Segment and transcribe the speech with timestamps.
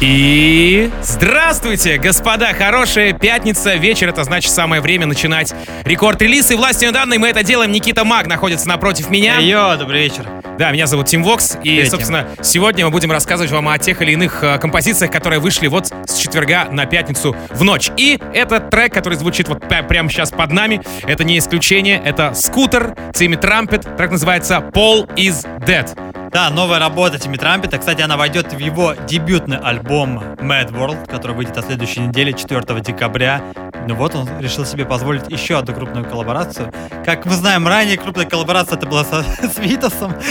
[0.00, 2.54] И здравствуйте, господа!
[2.54, 5.52] Хорошая пятница, вечер, это значит самое время начинать
[5.84, 6.50] рекорд-релиз.
[6.52, 7.70] И властью данной мы это делаем.
[7.70, 9.38] Никита Маг находится напротив меня.
[9.38, 10.26] Йо, добрый вечер.
[10.58, 11.56] Да, меня зовут Тим Вокс.
[11.56, 15.38] И, Привет, собственно, сегодня мы будем рассказывать вам о тех или иных э, композициях, которые
[15.38, 17.90] вышли вот с четверга на пятницу в ночь.
[17.98, 22.00] И этот трек, который звучит вот пря- прямо сейчас под нами, это не исключение.
[22.02, 23.86] Это «Скутер», Тимми Трампет.
[23.98, 25.88] Трек называется «Paul is Dead».
[26.32, 27.78] Да, новая работа Тимми Трампета.
[27.78, 32.80] Кстати, она войдет в его дебютный альбом Mad World, который выйдет на следующей неделе, 4
[32.80, 33.42] декабря.
[33.88, 36.72] Ну вот он решил себе позволить еще одну крупную коллаборацию.
[37.04, 40.14] Как мы знаем, ранее крупная коллаборация это была со- с Витасом.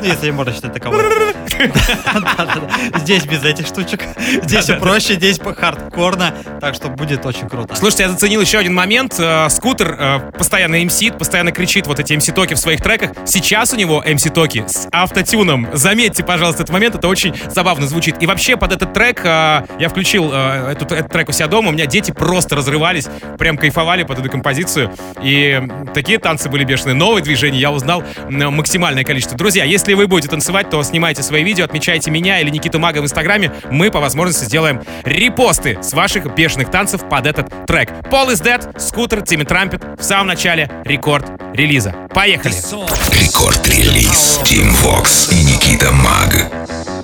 [0.00, 1.00] Ну, если можно считать таковой.
[2.96, 4.02] Здесь без этих штучек.
[4.42, 6.34] Здесь все проще, здесь хардкорно.
[6.60, 7.74] Так что будет очень круто.
[7.74, 9.14] Слушайте, я заценил еще один момент.
[9.18, 13.12] Э, Скутер э, постоянно мсит, постоянно кричит вот эти MC-токи в своих треках.
[13.24, 15.68] Сейчас у него MC-токи с автотюном.
[15.72, 18.16] Заметьте, пожалуйста, этот момент, это очень забавно звучит.
[18.20, 21.68] И вообще под этот трек э, я включил э, этот, этот трек у себя дома,
[21.68, 23.08] у меня дети просто разрывались,
[23.38, 24.92] прям кайфовали под эту композицию.
[25.22, 25.60] И
[25.94, 26.94] такие танцы были бешеные.
[26.94, 29.36] Новые движения я узнал максимальное количество.
[29.36, 33.04] Друзья, если вы будете танцевать, то снимайте свои видео, отмечайте меня или Никиту Мага в
[33.04, 33.52] Инстаграме.
[33.70, 37.90] Мы по возможности сделаем репосты с ваших бешеных танцев под этот трек.
[38.10, 41.94] Paul is Dead, Scooter, Timmy Trumpet в самом начале Record Release а.
[42.14, 42.54] Поехали!
[43.12, 46.97] Record Release Tim Vox и Никита Маг.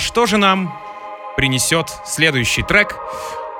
[0.00, 0.72] А что же нам
[1.36, 2.96] принесет следующий трек?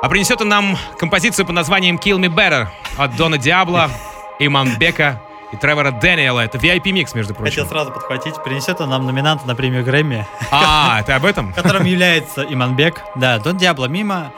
[0.00, 3.90] А принесет он нам композицию под названием Kill Me Better от Дона Диабло,
[4.38, 5.20] Иманбека
[5.52, 6.40] и Тревора Дэниела.
[6.40, 7.50] Это VIP-микс, между прочим.
[7.50, 8.42] Хотел сразу подхватить.
[8.42, 11.52] Принесет он нам номинанта на премию Грэмми, А, ты об этом?
[11.52, 13.02] которым является Иманбек.
[13.16, 14.32] Да, Дон Диабло мимо.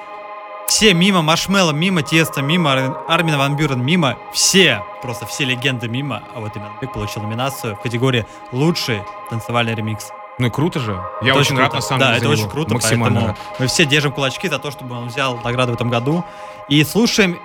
[0.66, 4.16] Все мимо, Машмелло мимо, Теста мимо, Ар- Армин Ван Бюрен мимо.
[4.32, 6.24] Все, просто все легенды мимо.
[6.34, 10.10] А вот Иманбек получил номинацию в категории «Лучший танцевальный ремикс».
[10.38, 11.00] Ну и круто же.
[11.20, 11.76] Я Это очень рад, круто.
[11.76, 13.60] на самом да, деле, это за очень круто, Максимально поэтому рад.
[13.60, 16.24] мы все держим кулачки за то, чтобы он взял награду в этом году.
[16.68, 17.38] И слушаем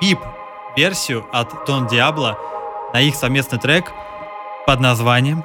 [0.00, 2.38] VIP-версию от Дон Диабло
[2.92, 3.92] на их совместный трек
[4.66, 5.44] под названием...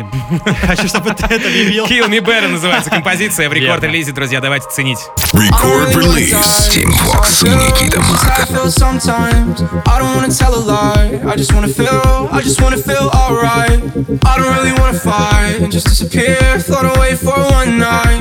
[0.00, 0.10] Тим,
[0.44, 1.86] я Хочу, чтобы ты это объявил.
[1.86, 3.66] Kill Me Better называется композиция в Верно.
[3.66, 4.98] рекорд-релизе, друзья, давайте ценить.
[5.32, 6.34] Record release.
[6.70, 8.48] Team Vox и Никита I Мак.
[8.48, 11.20] feel sometimes I don't wanna tell a lie.
[11.24, 13.80] I just wanna feel, I just wanna feel alright.
[14.22, 18.20] I don't really wanna fight and just disappear, float away for one night.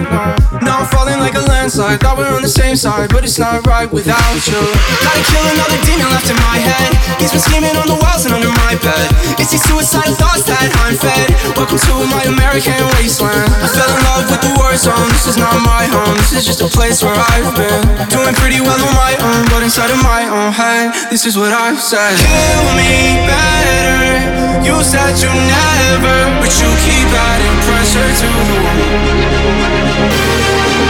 [0.61, 1.99] Now I'm falling like a landslide.
[1.99, 4.61] Thought we're on the same side, but it's not right without you.
[5.03, 6.91] Gotta kill another demon left in my head.
[7.19, 9.07] He's been scheming on the walls and under my bed.
[9.39, 11.35] It's these suicidal thoughts that I'm fed.
[11.70, 13.46] Welcome to my American wasteland.
[13.62, 15.06] I fell in love with the war zone.
[15.14, 16.18] This is not my home.
[16.18, 17.86] This is just a place where I've been.
[18.10, 21.54] Doing pretty well on my own, but inside of my own head, this is what
[21.54, 22.18] I've said.
[22.18, 23.86] Kill me better.
[24.66, 28.58] You said you never, but you keep adding pressure to the.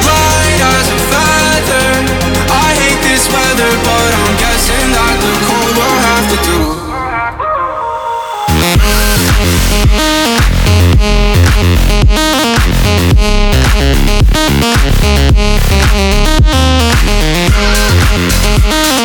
[0.00, 1.88] Light as a feather.
[2.56, 6.89] I hate this weather, but I'm guessing that the cold will have to do.
[18.52, 18.99] Thank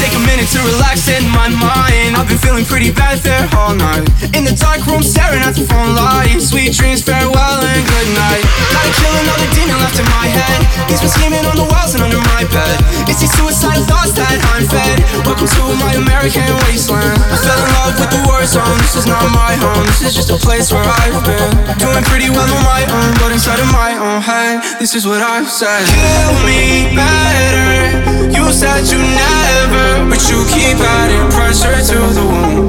[0.00, 2.16] take a minute to relax in my mind.
[2.16, 4.08] I've been feeling pretty bad there all night.
[4.32, 6.40] In the dark room, staring at the phone light.
[6.40, 8.42] Sweet dreams, farewell and good night.
[8.72, 10.64] Gotta kill another demon left in my head.
[10.88, 12.76] He's been scheming on the walls and under my bed.
[13.06, 15.04] It's these suicidal thoughts that I'm fed.
[15.28, 17.20] Welcome to my American wasteland.
[17.28, 18.80] I fell in love with the war zone.
[18.80, 19.84] This is not my home.
[19.84, 21.50] This is just a place where I've been.
[21.76, 25.20] Doing pretty well on my own, but inside of my own head, this is what
[25.20, 25.84] I've said.
[25.86, 28.30] Kill me better.
[28.30, 32.68] You said you never, but you keep adding pressure to the wound.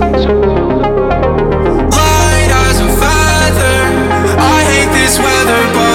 [1.95, 3.79] Light as a feather.
[4.39, 5.90] I hate this weather, but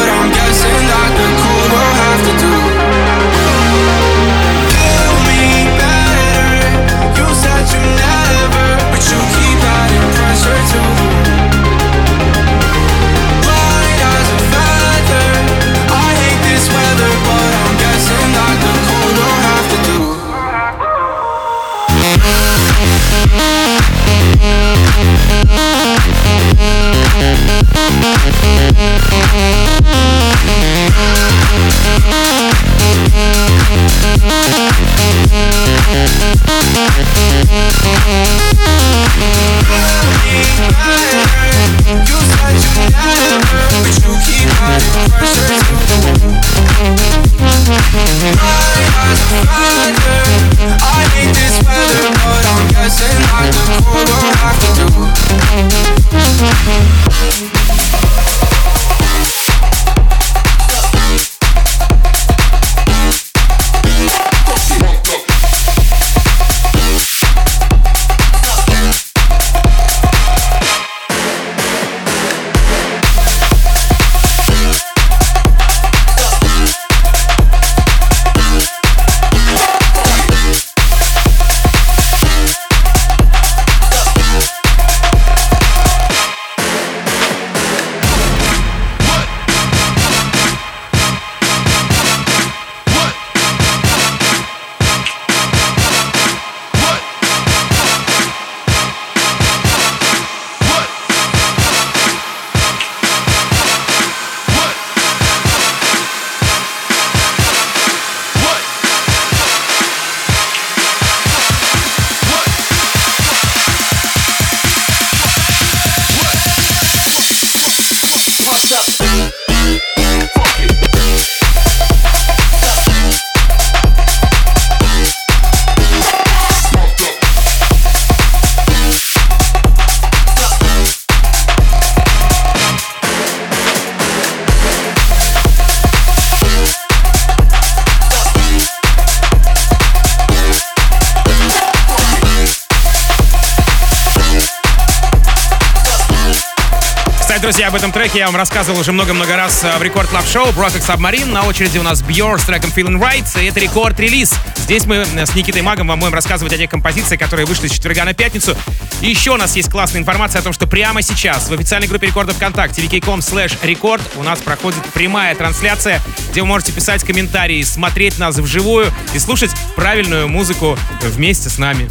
[148.19, 150.47] я вам рассказывал уже много-много раз э, в Record Club Show.
[150.53, 151.27] Brothers Submarine.
[151.27, 153.43] На очереди у нас Björk с треком Feeling Right.
[153.43, 154.35] И это Record Release.
[154.57, 157.73] Здесь мы э, с Никитой Магом вам будем рассказывать о тех композициях, которые вышли с
[157.73, 158.57] четверга на пятницу.
[159.03, 162.07] И еще у нас есть классная информация о том, что прямо сейчас в официальной группе
[162.07, 167.63] рекордов ВКонтакте vk.com slash Record у нас проходит прямая трансляция, где вы можете писать комментарии,
[167.65, 171.91] смотреть нас вживую и слушать правильную музыку вместе с нами.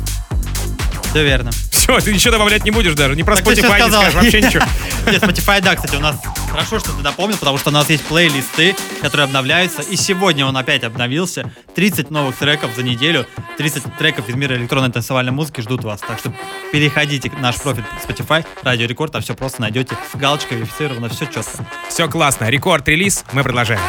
[1.12, 1.52] Все верно.
[1.86, 3.16] Все, ты ничего добавлять не будешь даже.
[3.16, 4.02] Не про Так ты всё Spotify не сказал.
[4.02, 4.64] скажешь, вообще ничего.
[5.12, 6.16] Нет, Spotify, да, кстати, у нас
[6.50, 9.84] хорошо, что ты напомнил, потому что у нас есть плейлисты, которые обновляются.
[9.84, 11.52] И сегодня он опять обновился.
[11.76, 13.28] 30 новых треков за неделю.
[13.60, 16.02] 30 треков из мира электронной танцевальной музыки ждут вас.
[16.02, 16.34] Так что
[16.72, 19.96] переходите в наш профиль Spotify, Радио Рекорд, там все просто найдете.
[20.16, 21.66] Галочка верифицирована, все четко.
[21.88, 22.50] Все классно.
[22.50, 23.26] Record Release.
[23.32, 23.82] Мы продолжаем.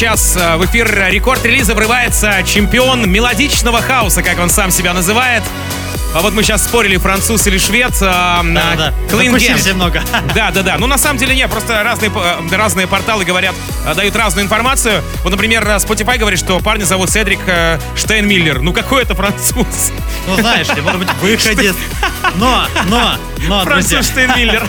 [0.00, 5.42] Сейчас э, в эфир рекорд релиза врывается чемпион мелодичного хаоса, как он сам себя называет.
[6.14, 7.92] А вот мы сейчас спорили, француз или швед.
[8.00, 8.94] а, Да-да.
[9.14, 9.68] Clean Закусились Games.
[9.68, 10.02] немного.
[10.34, 10.78] Да, да, да.
[10.78, 13.54] Ну, на самом деле, нет, просто разные, э, разные порталы говорят,
[13.86, 15.02] э, дают разную информацию.
[15.22, 17.40] Вот, например, Spotify говорит, что парня зовут Седрик
[17.94, 18.62] Штейнмиллер.
[18.62, 19.92] Ну, какой это француз?
[20.26, 21.76] Ну, знаешь ли, может быть, выходец.
[22.36, 24.66] Но, но, но, друзья, Француз Штейнмиллер.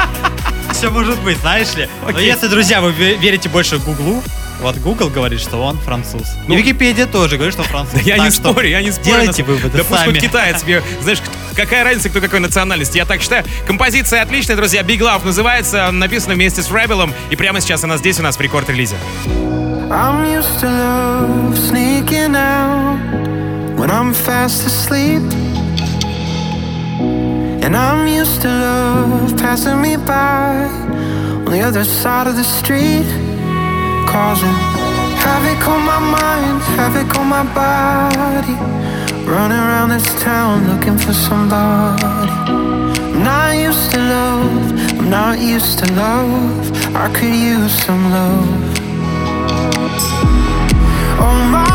[0.74, 1.88] все может быть, знаешь ли.
[2.02, 2.26] Но Окей.
[2.26, 4.22] если, друзья, вы ве- верите больше Гуглу,
[4.60, 6.22] вот Google говорит, что он француз.
[6.46, 8.00] Ну, И Википедия тоже говорит, что он француз.
[8.02, 9.06] Я не спорю, я не спорю.
[9.20, 10.12] Делайте выводы Да пусть сами.
[10.12, 10.64] хоть китаец
[11.02, 11.18] знаешь,
[11.56, 12.98] какая разница, кто какой национальности.
[12.98, 13.44] Я так считаю.
[13.66, 14.82] Композиция отличная, друзья.
[14.82, 17.12] Big Love называется, написана вместе с Rebel.
[17.30, 18.96] И прямо сейчас она здесь у нас в рекорд-релизе.
[19.90, 22.98] I'm used to love sneaking out
[23.76, 25.22] when I'm fast asleep.
[27.62, 30.68] And I'm used to love passing me by
[31.46, 33.06] on the other side of the street.
[34.10, 34.58] Causing
[35.22, 38.56] havoc on my mind, havoc on my body.
[39.24, 42.02] Running around this town looking for somebody.
[42.02, 46.96] I'm not used to love, I'm not used to love.
[46.96, 48.48] I could use some love.
[51.22, 51.69] Oh my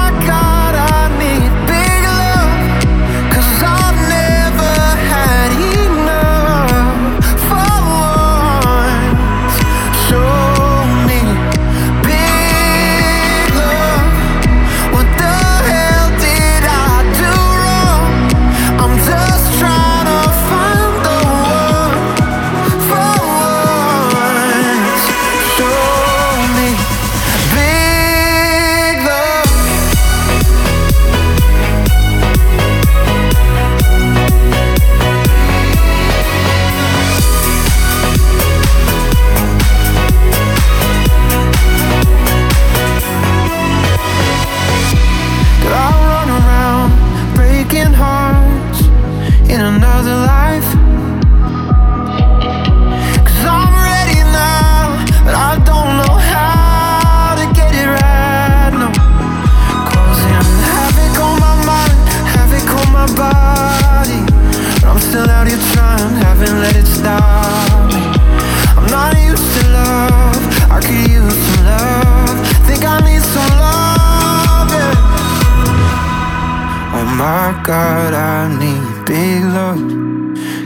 [77.75, 79.83] god, I need big love.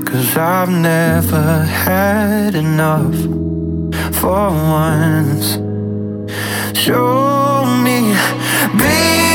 [0.05, 3.17] Cause I've never had enough
[4.19, 4.49] for
[4.81, 5.47] once.
[6.77, 7.97] Show me
[8.77, 9.28] big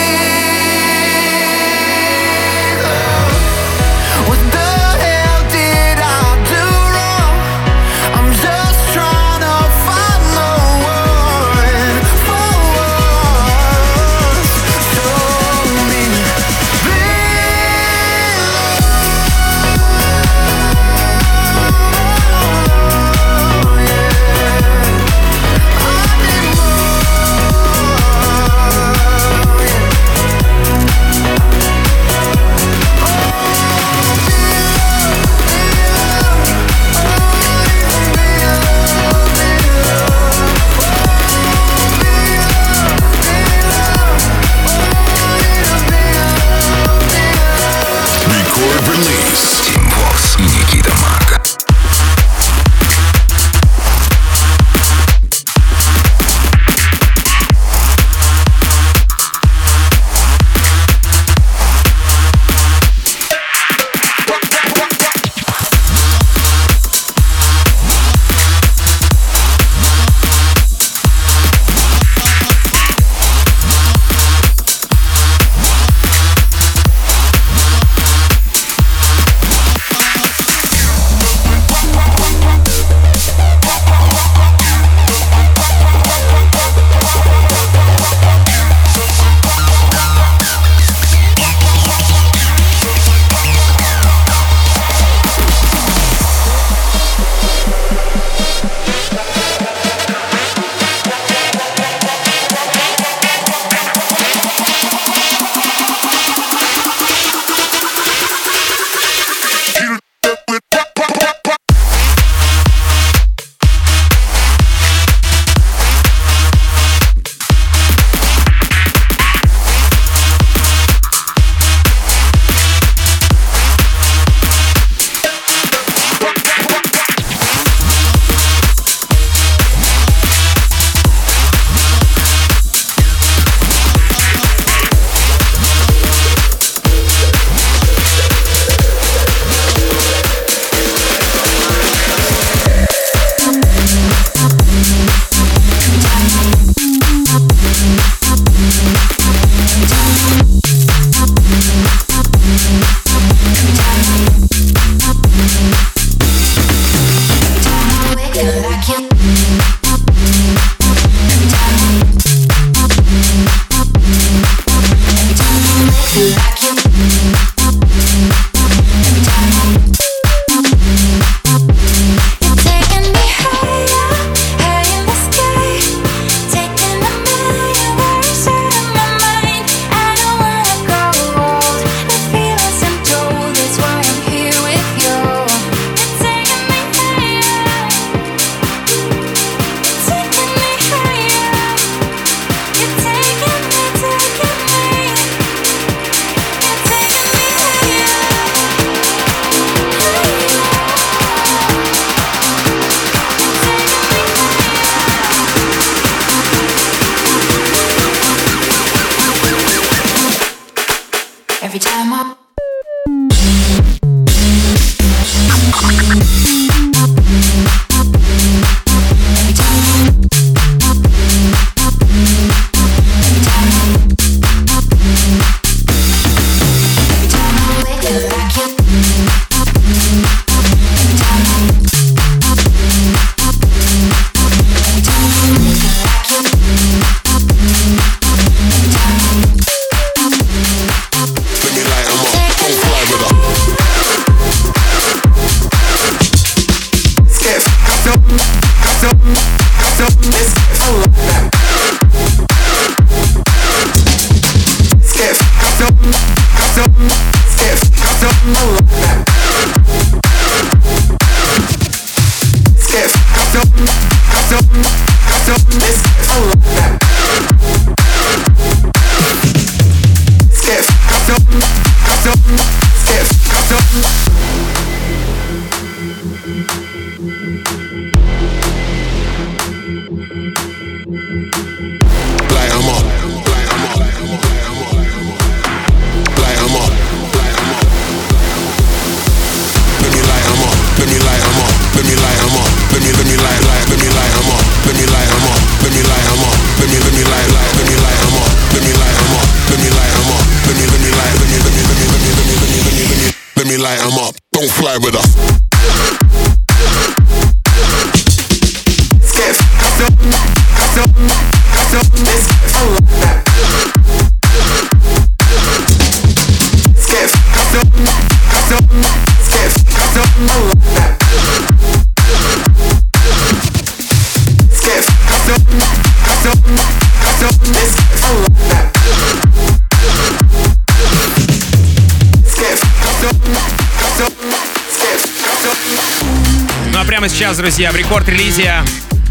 [337.24, 338.82] прямо сейчас, друзья, в Record Release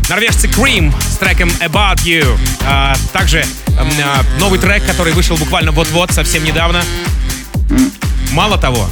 [0.10, 2.26] норвежцы Cream с треком About You.
[2.66, 3.46] А, также
[3.78, 6.82] а, новый трек, который вышел буквально вот-вот, совсем недавно.
[8.32, 8.90] Мало того,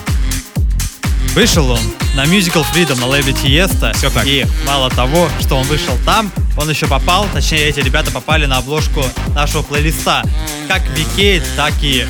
[1.33, 1.79] Вышел он
[2.13, 3.93] на Musical Freedom на лейбле Tiësto.
[3.95, 4.27] Всё так.
[4.27, 8.57] И мало того, что он вышел там, он еще попал, точнее эти ребята попали на
[8.57, 10.23] обложку нашего плейлиста.
[10.67, 12.05] Как Викейт, так и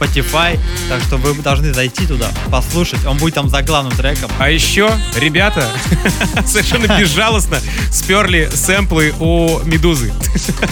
[0.00, 0.58] Spotify.
[0.88, 3.04] Так что вы должны зайти туда, послушать.
[3.04, 4.30] Он будет там за главным треком.
[4.38, 5.68] А еще ребята
[6.46, 7.58] совершенно безжалостно
[7.92, 10.12] сперли сэмплы у Медузы.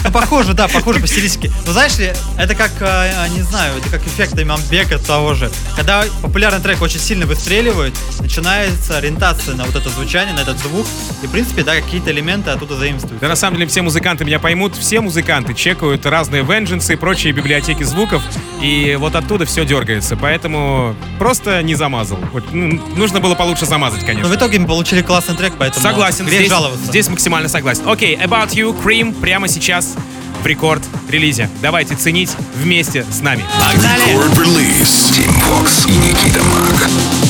[0.05, 1.53] Ну, похоже, да, похоже по стилистике.
[1.67, 5.51] Но знаешь ли, это как, э, не знаю, это как эффект имамбека того же.
[5.77, 10.87] Когда популярный трек очень сильно выстреливает, начинается ориентация на вот это звучание, на этот звук.
[11.23, 13.21] И, в принципе, да, какие-то элементы оттуда заимствуют.
[13.21, 17.33] Да на самом деле все музыканты меня поймут, все музыканты чекают разные Vengeance и прочие
[17.33, 18.23] библиотеки звуков,
[18.63, 22.19] и вот оттуда все дергается, поэтому просто не замазал.
[22.33, 24.29] Вот, ну, нужно было получше замазать, Но конечно.
[24.29, 26.87] в итоге мы получили классный трек, поэтому Согласен, здесь, жаловаться.
[26.87, 27.83] здесь максимально согласен.
[27.89, 29.95] Окей, About You, Cream, прямо сейчас
[30.43, 31.51] в рекорд-релизе.
[31.61, 33.43] Давайте ценить вместе с нами.
[33.59, 34.15] Погнали!
[34.37, 35.11] Release.
[35.13, 37.28] Team Vox и Никита Мак.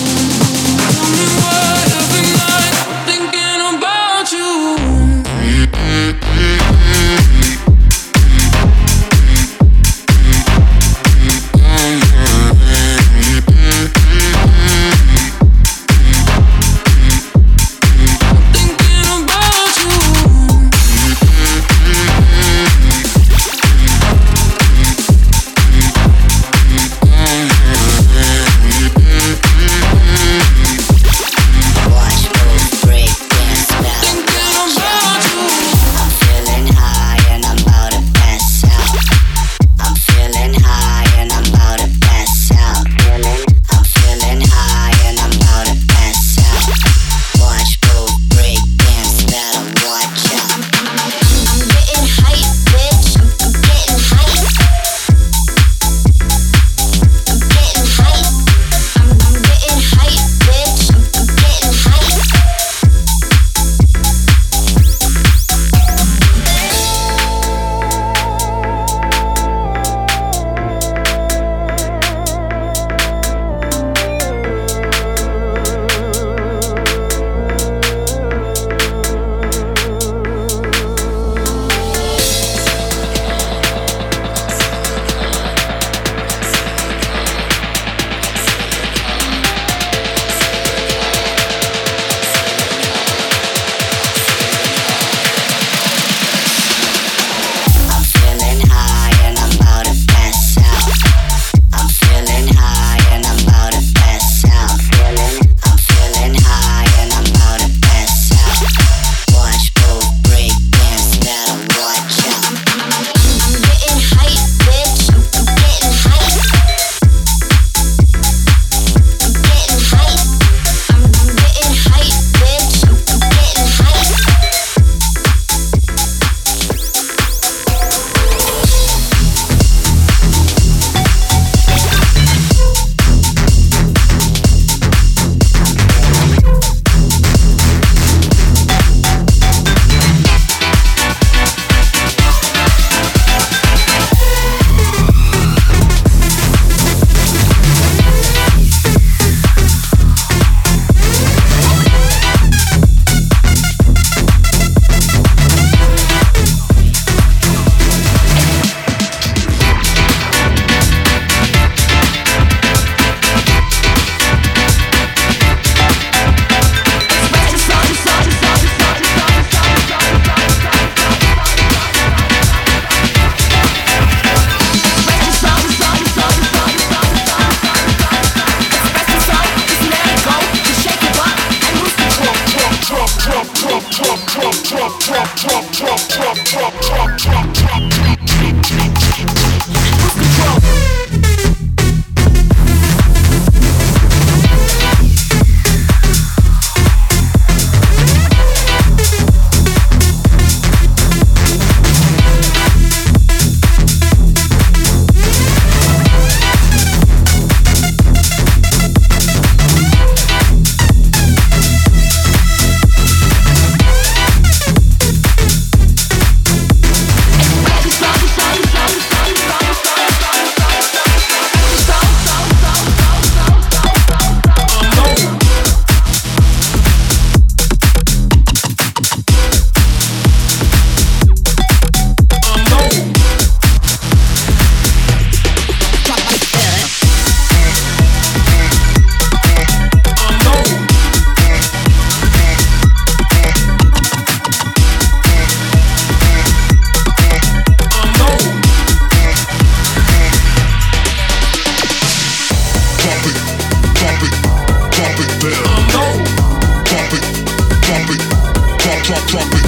[259.09, 259.68] drop, drop it.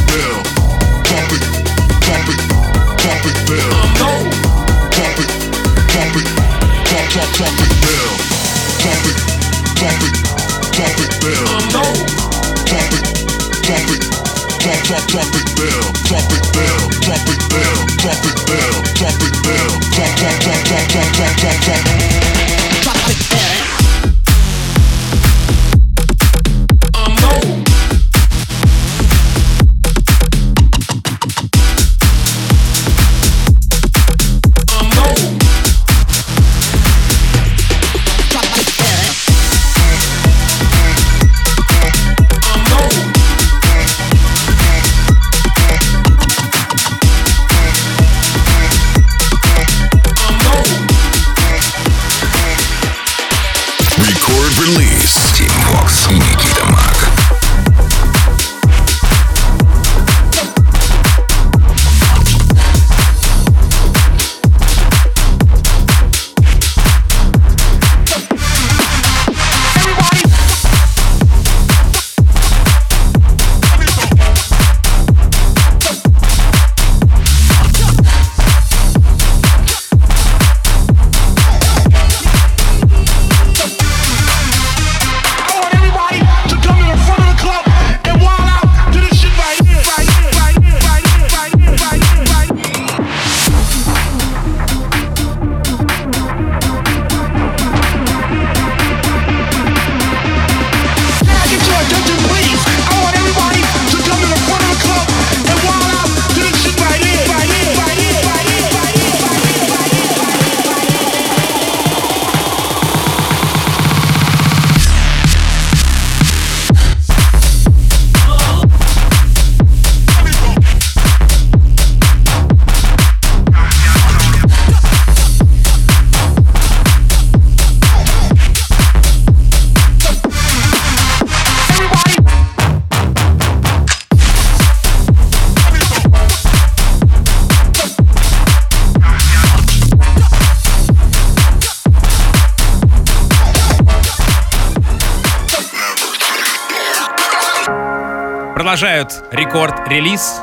[148.81, 150.41] Продолжают рекорд-релиз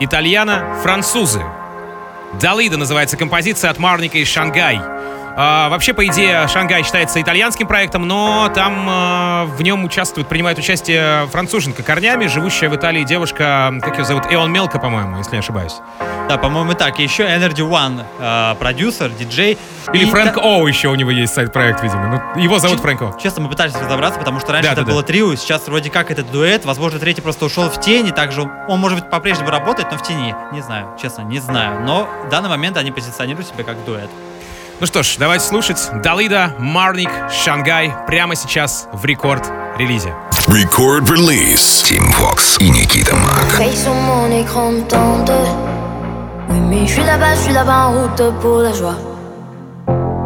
[0.00, 1.40] итальяно-французы.
[2.40, 4.80] Далида называется композиция от Марника из Шангай.
[5.40, 10.58] А, вообще, по идее, Шангай считается итальянским проектом, но там а, в нем участвует, принимает
[10.58, 15.38] участие француженка корнями, живущая в Италии девушка, как ее зовут, Эон Мелко, по-моему, если не
[15.38, 15.76] ошибаюсь.
[16.28, 16.98] Да, по-моему, так.
[16.98, 19.56] И еще Energy One, э, продюсер, диджей.
[19.92, 22.20] Или И Фрэнк та- Оу еще у него есть сайт-проект, видимо.
[22.34, 23.16] Ну, его зовут Фрэнк Оу.
[23.22, 25.06] Честно, мы пытались разобраться, потому что раньше Да, это да, было да.
[25.06, 26.64] трио, сейчас вроде как это дуэт.
[26.64, 30.02] Возможно, третий просто ушел в тень, и также он, может быть, по-прежнему работает, но в
[30.02, 30.34] тени.
[30.52, 31.80] Не знаю, честно, не знаю.
[31.86, 34.10] Но в данный момент они позиционируют себя как дуэт.
[34.80, 35.90] Ну что ж, давайте слушать.
[36.04, 40.14] Далида, Марник, Шангай прямо сейчас в рекорд-релизе.
[40.46, 41.82] Record release.
[41.82, 43.58] Team Vox и Никита Мак.
[43.58, 45.32] Veille sur mon écran me tente.
[46.48, 48.94] Oui, mais je suis là-bas, je suis là-bas en route pour la joie.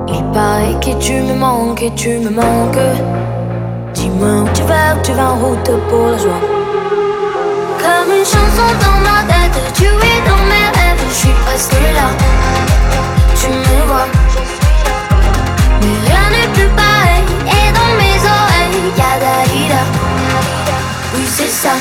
[0.09, 2.79] Il paraît que tu me manques, et tu me manques.
[3.95, 6.43] Dis-moi où tu vas, où tu vas en route pour la joie.
[7.81, 12.09] Comme une chanson dans ma tête, tu es dans mes rêves, je suis presque là.
[13.41, 14.07] Tu me vois,
[18.97, 19.85] 嫌だ。
[21.15, 21.77] 美味しさ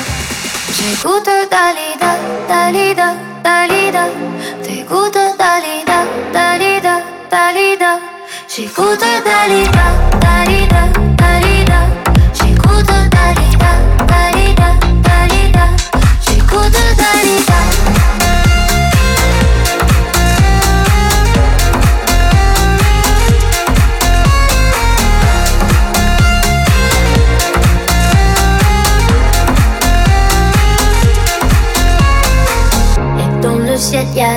[0.72, 4.08] 仕事だりだだりだだりだ。
[4.64, 8.00] 手事だりだだりだだりだ。
[8.48, 10.21] 仕事だりだ。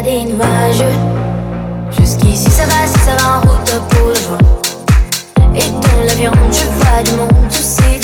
[0.05, 0.85] Des nuages.
[1.99, 4.39] Jusqu'ici ça va, si ça va en route pour le joie
[5.55, 7.99] Et dans l'avion je vois du monde, tous ces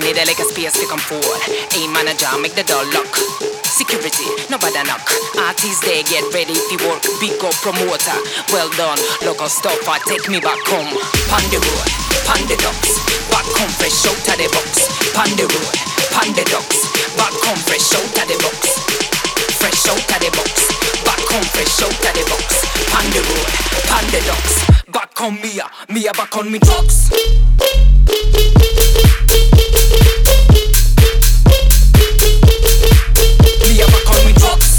[0.00, 1.44] Me need a space to come forward.
[1.76, 3.12] A manager, make the door lock.
[3.68, 5.04] Security, nobody knock.
[5.36, 7.04] Artists they get ready to work.
[7.20, 8.16] Big up promoter,
[8.48, 8.96] well done.
[9.20, 10.88] Local stuffer, take me back home.
[11.28, 11.88] Panda road,
[12.24, 12.96] panda ducks.
[13.28, 14.88] Back home fresh out of the box.
[15.12, 15.76] Panda road,
[16.16, 16.80] panda ducks.
[17.20, 18.80] Back home fresh out of the box
[19.60, 20.72] fresh out of the box.
[21.04, 22.64] Back home, fresh out of the box.
[22.88, 23.48] Panda road,
[23.84, 24.56] panda ducks.
[24.88, 27.12] Back on Mia, Mia back on me drugs.
[33.80, 34.69] yeah, back on we drops.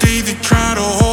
[0.00, 1.07] day they try to hold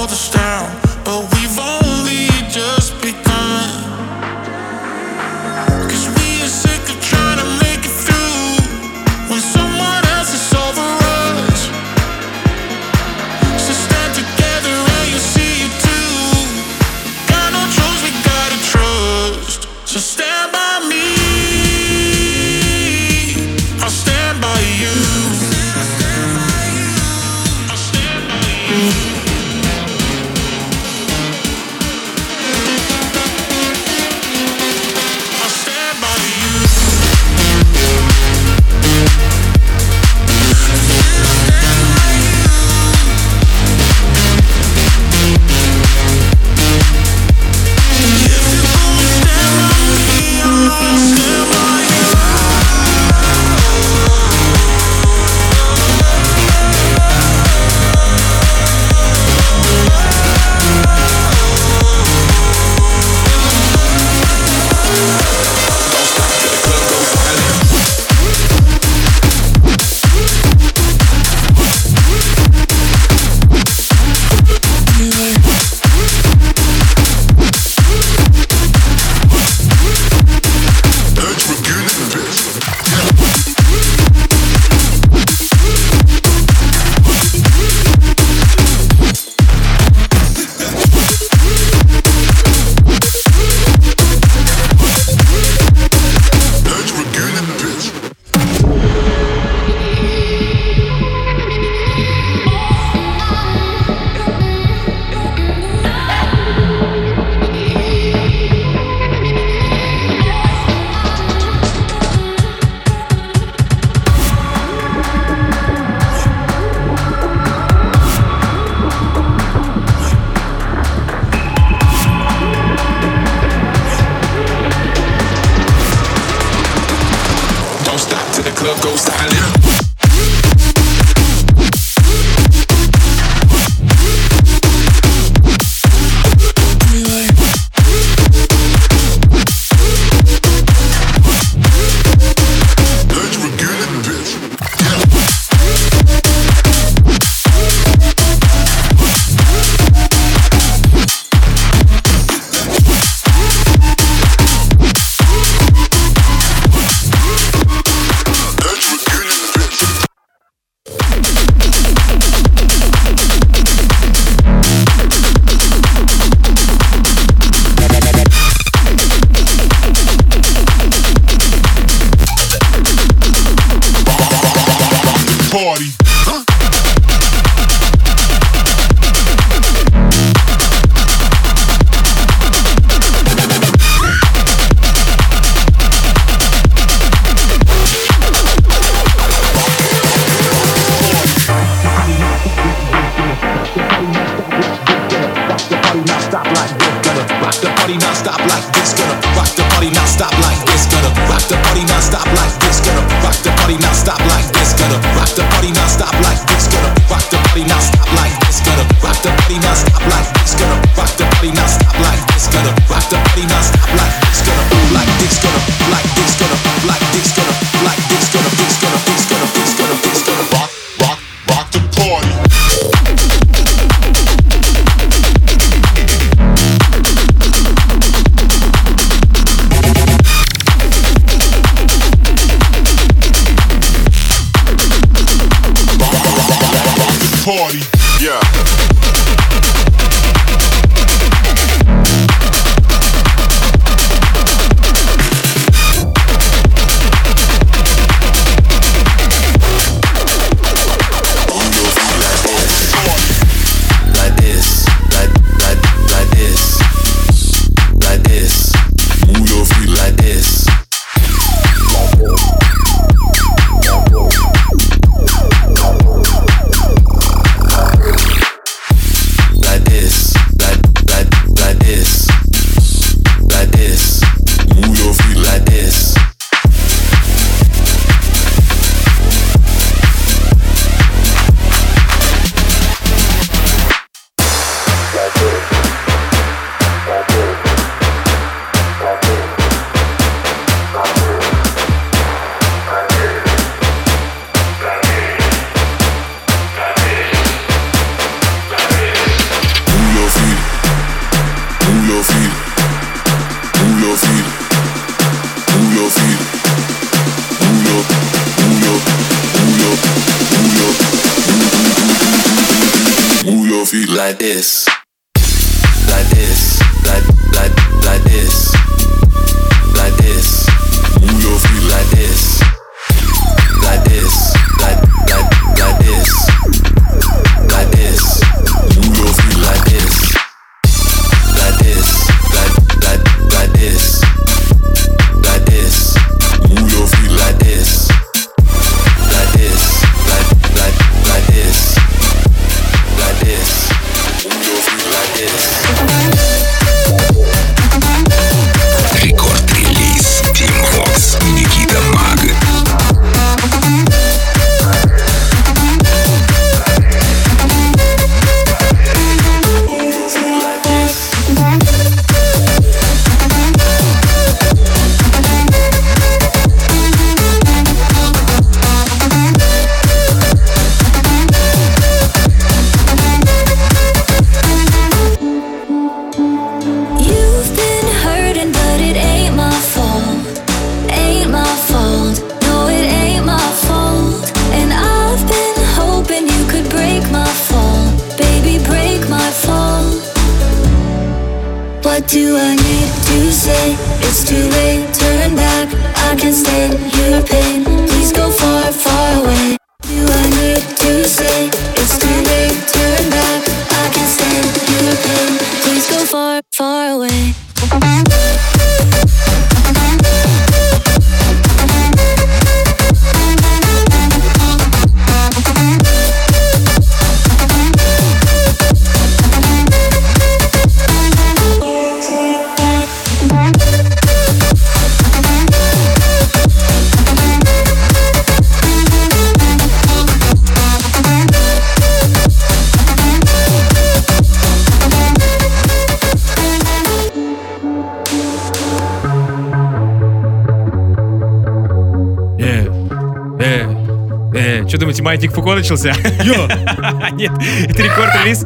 [445.66, 446.10] балкон начался.
[447.32, 447.52] Нет,
[447.88, 448.66] это рекорд-релиз.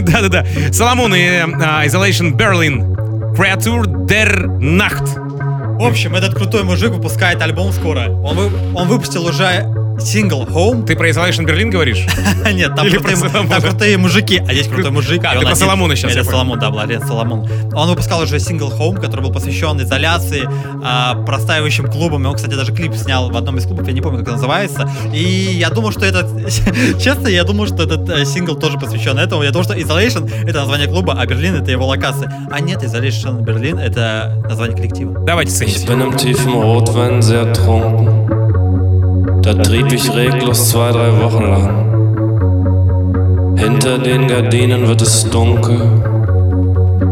[0.00, 0.44] Да-да-да.
[0.72, 2.94] Соломон и а, Isolation Berlin.
[3.34, 5.04] Creature der Nacht.
[5.78, 8.08] В общем, этот крутой мужик выпускает альбом скоро.
[8.22, 9.66] Он, вы, он выпустил уже
[10.00, 10.84] Сингл Home.
[10.84, 12.06] Ты про Isolation Berlin говоришь?
[12.52, 15.22] Нет, там крутые, там крутые мужики, а здесь крутой мужик.
[15.24, 15.56] А, ты про один...
[15.56, 16.12] Соломона сейчас.
[16.12, 17.48] Это Соломон, да, Владимир Соломон.
[17.74, 22.24] Он выпускал уже сингл Home, который был посвящен изоляции, э, простаивающим клубам.
[22.24, 24.34] И он, кстати, даже клип снял в одном из клубов, я не помню, как он
[24.34, 24.90] называется.
[25.12, 26.26] И я думал, что этот...
[27.00, 29.42] Честно, я думал, что этот э, сингл тоже посвящен этому.
[29.42, 32.30] Я думал, что Isolation— это название клуба, а Берлин— это его локация.
[32.50, 35.18] А нет, Isolation Берлин— это название коллектива.
[35.24, 35.86] Давайте цените.
[39.44, 41.84] Da trieb ich reglos zwei, drei Wochen lang.
[43.58, 45.82] Hinter den Gardinen wird es dunkel.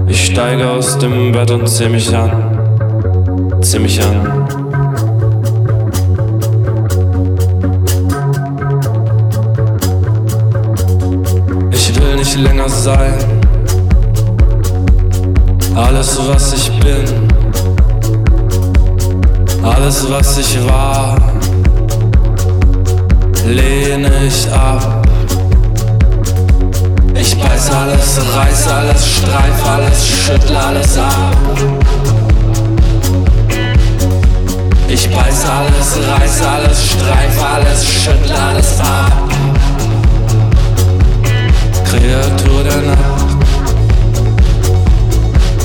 [0.07, 2.31] Ich steige aus dem Bett und zieh mich an.
[3.61, 4.47] Zieh mich an.
[11.71, 13.13] Ich will nicht länger sein.
[15.75, 17.05] Alles, was ich bin.
[19.63, 21.32] Alles, was ich war
[23.45, 25.07] Lehne ich ab.
[27.15, 31.37] Ich beiß alles, reiß alles, streif alles, schüttel alles ab.
[34.89, 39.13] Ich beiß alles, reiß alles, streif alles, schüttel alles ab.
[41.85, 43.23] Kreatur der Nacht.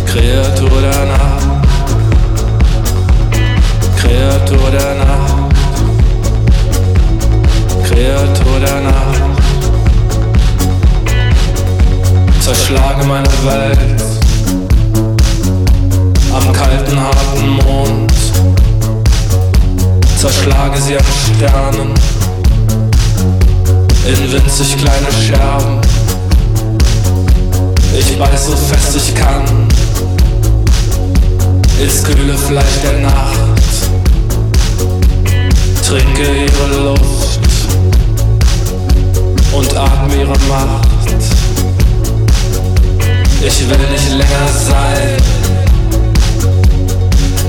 [0.06, 1.48] Kreatur der Nacht.
[3.98, 5.27] Kreatur der Nacht.
[7.98, 9.22] Kreatur der Nacht.
[12.40, 14.04] Zerschlage meine Welt
[16.32, 18.14] am kalten, harten Mond.
[20.16, 21.94] Zerschlage sie an Sternen
[24.06, 25.82] in winzig kleine Scherben.
[27.98, 29.44] Ich beiß so fest ich kann
[31.82, 33.40] ins kühle Fleisch der Nacht.
[35.82, 37.27] Trinke ihre Luft
[39.54, 40.88] und atme ihre Macht.
[43.42, 45.18] Ich will nicht länger sein.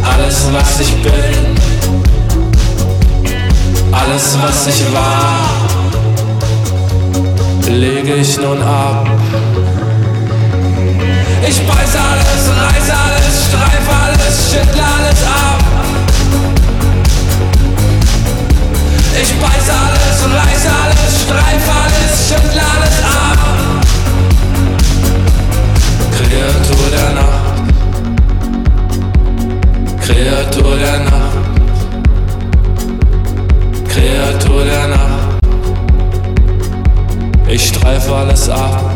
[0.03, 1.57] Alles, was ich bin,
[3.92, 5.49] alles, was ich war,
[7.68, 9.09] lege ich nun ab.
[11.49, 15.68] Ich beiß alles, reiß alles, streif alles, schüttle alles ab.
[19.21, 23.41] Ich beiß alles, reiß alles, streif alles, schüttle alles ab.
[26.16, 27.57] Kreatur der Nacht.
[30.01, 31.39] Kreatur der Nacht.
[33.89, 35.39] Kreatur der Nacht.
[37.49, 38.88] Ich streife alles ab.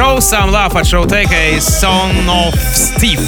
[0.00, 3.20] Show Some Love от Showtake и Son of Steve.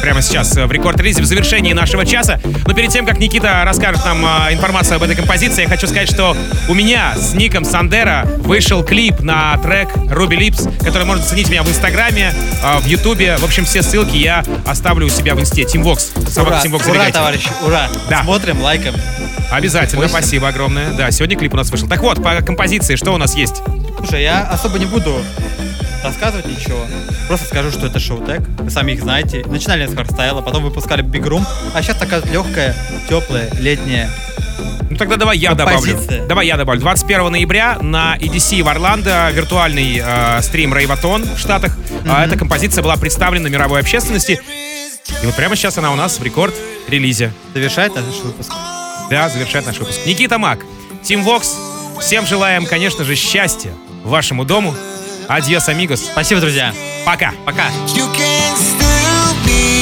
[0.00, 2.40] Прямо сейчас в рекорд-релизе в завершении нашего часа.
[2.66, 6.08] Но перед тем, как Никита расскажет нам э, информацию об этой композиции, я хочу сказать,
[6.08, 6.34] что
[6.70, 11.62] у меня с ником Сандера вышел клип на трек Ruby Lips, который можно ценить меня
[11.62, 12.32] в Инстаграме,
[12.62, 13.36] э, в Ютубе.
[13.36, 15.64] В общем, все ссылки я оставлю у себя в Инсте.
[15.64, 16.30] Teamvox.
[16.30, 17.90] Собака Ура, Teamvox, ура, товарищи, ура.
[18.08, 18.22] Да.
[18.22, 18.94] Смотрим, лайкаем.
[19.50, 20.16] Обязательно, Восемь.
[20.16, 20.94] спасибо огромное.
[20.94, 21.86] Да, сегодня клип у нас вышел.
[21.86, 23.56] Так вот, по композиции, что у нас есть?
[23.98, 25.14] Слушай, я особо не буду
[26.04, 26.86] рассказывать ничего.
[27.26, 28.42] Просто скажу, что это Showtek.
[28.58, 29.42] Вы сами их знаете.
[29.46, 31.44] Начинали с хардстайла, потом выпускали Big Room,
[31.74, 32.76] а сейчас такая легкая,
[33.08, 34.10] теплая, летняя.
[34.90, 35.80] Ну тогда давай я добавлю.
[35.80, 36.26] Композиция.
[36.26, 36.80] Давай я добавлю.
[36.80, 41.76] 21 ноября на EDC в Орландо виртуальный э, стрим Rave-а-тон в Штатах.
[42.08, 44.40] А эта композиция была представлена мировой общественности.
[45.22, 47.32] И вот прямо сейчас она у нас в Record Release.
[47.54, 48.52] Завершает наш выпуск.
[49.10, 49.98] Да, завершает наш выпуск.
[50.06, 50.60] Никита Мак,
[51.02, 51.56] Тим Вокс.
[52.00, 53.72] Всем желаем, конечно же, счастья
[54.04, 54.74] вашему дому.
[55.28, 56.00] Адьос, амигос.
[56.00, 56.72] Спасибо, друзья.
[57.04, 57.32] Пока.
[57.44, 57.68] Пока.
[57.94, 59.73] You can still be